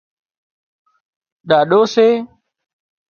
ڏاڏو 1.49 1.81
سي 1.93 2.07